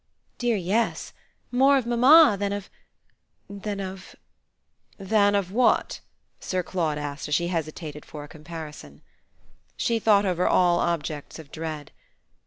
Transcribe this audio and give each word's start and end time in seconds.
"Dear, 0.39 0.55
yes; 0.57 1.13
more 1.51 1.77
of 1.77 1.85
mamma 1.85 2.35
than 2.39 2.51
of 2.51 2.71
than 3.47 3.79
of" 3.79 4.15
"Than 5.11 5.35
of 5.35 5.51
what?" 5.51 5.99
Sir 6.39 6.63
Claude 6.63 6.97
asked 6.97 7.27
as 7.27 7.35
she 7.35 7.49
hesitated 7.49 8.03
for 8.03 8.23
a 8.23 8.27
comparison. 8.27 9.03
She 9.77 9.99
thought 9.99 10.25
over 10.25 10.47
all 10.47 10.79
objects 10.79 11.37
of 11.37 11.51
dread. 11.51 11.91